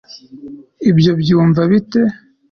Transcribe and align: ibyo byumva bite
ibyo 0.89 1.11
byumva 1.21 1.61
bite 1.71 2.01